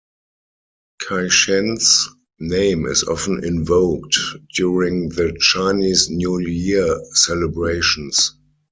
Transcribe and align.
Caishen's 0.99 2.09
name 2.39 2.87
is 2.87 3.03
often 3.03 3.43
invoked 3.43 4.17
during 4.55 5.09
the 5.09 5.37
Chinese 5.39 6.09
New 6.09 6.39
Year 6.39 6.97
celebrations. 7.13 8.35